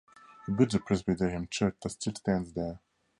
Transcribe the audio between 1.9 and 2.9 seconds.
still stands there.